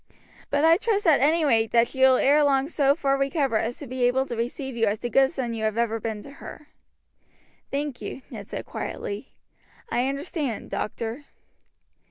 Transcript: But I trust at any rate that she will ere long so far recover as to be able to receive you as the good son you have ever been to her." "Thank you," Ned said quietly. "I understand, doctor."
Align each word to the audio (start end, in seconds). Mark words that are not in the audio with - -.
But 0.49 0.65
I 0.65 0.77
trust 0.77 1.05
at 1.05 1.19
any 1.19 1.45
rate 1.45 1.69
that 1.73 1.87
she 1.89 1.99
will 2.01 2.17
ere 2.17 2.43
long 2.43 2.67
so 2.67 2.95
far 2.95 3.19
recover 3.19 3.57
as 3.59 3.77
to 3.77 3.85
be 3.85 4.01
able 4.05 4.25
to 4.25 4.35
receive 4.35 4.75
you 4.75 4.87
as 4.87 4.99
the 5.01 5.11
good 5.11 5.29
son 5.29 5.53
you 5.53 5.63
have 5.63 5.77
ever 5.77 5.99
been 5.99 6.23
to 6.23 6.31
her." 6.41 6.69
"Thank 7.69 8.01
you," 8.01 8.23
Ned 8.31 8.49
said 8.49 8.65
quietly. 8.65 9.35
"I 9.91 10.07
understand, 10.07 10.71
doctor." 10.71 11.25